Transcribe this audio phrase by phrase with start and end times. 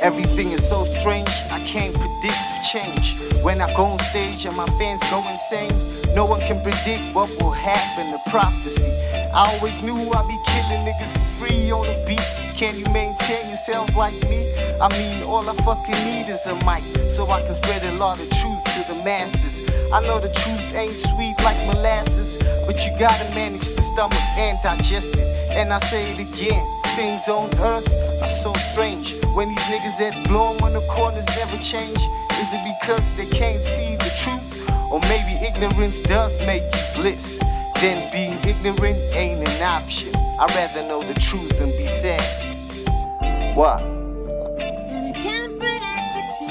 [0.05, 3.16] Everything is so strange, I can't predict the change.
[3.42, 5.72] When I go on stage and my fans go insane,
[6.14, 8.91] no one can predict what will happen, the prophecy.
[9.32, 12.20] I always knew I'd be killing niggas for free on the beat.
[12.55, 14.52] Can you maintain yourself like me?
[14.78, 18.20] I mean, all I fucking need is a mic so I can spread a lot
[18.20, 19.62] of truth to the masses.
[19.91, 24.58] I know the truth ain't sweet like molasses, but you gotta manage to stomach and
[24.62, 25.48] digest it.
[25.48, 26.62] And I say it again,
[26.94, 29.14] things on earth so strange.
[29.34, 31.98] When these niggas that blow on the corners never change,
[32.41, 34.70] is it because they can't see the truth?
[34.91, 37.39] Or maybe ignorance does make you bliss.
[37.81, 40.14] Then being ignorant ain't an option.
[40.16, 42.22] I'd rather know the truth and be sad.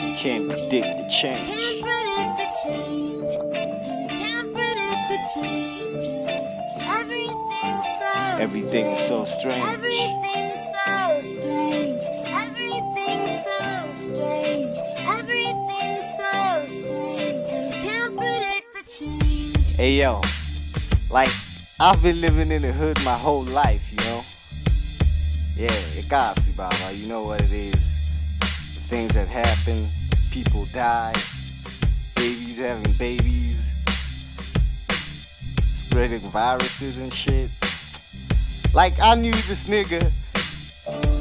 [0.04, 1.50] I can't predict the change.
[1.50, 3.34] Can't predict the change.
[4.10, 5.74] Can't predict the change.
[19.76, 20.22] Hey yo,
[21.10, 21.32] like
[21.80, 24.24] I've been living in the hood my whole life, you know.
[25.58, 27.96] Yeah, it got Ikasi Baba, you know what it is.
[28.40, 29.88] The things that happen,
[30.30, 31.16] people die,
[32.16, 33.68] babies having babies,
[35.76, 37.50] spreading viruses and shit.
[38.76, 40.12] Like I knew this nigga,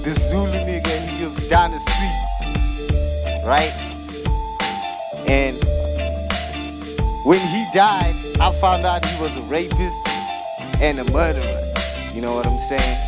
[0.05, 3.73] this Zulu nigga, he lived down the street, right?
[5.27, 5.57] And
[7.25, 10.05] when he died, I found out he was a rapist
[10.81, 11.73] and a murderer.
[12.13, 12.99] You know what I'm saying?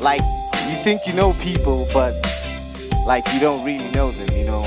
[0.00, 0.22] Like,
[0.66, 2.14] you think you know people, but
[3.04, 4.62] like you don't really know them, you know?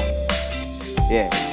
[1.09, 1.47] Yeah.